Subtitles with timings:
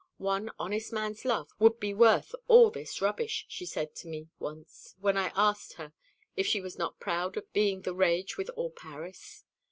[0.17, 4.95] One honest man's love would be worth all this rubbish, she said to me once,
[4.99, 5.93] when I asked her
[6.35, 9.43] if she was not proud of being the rage with all Paris.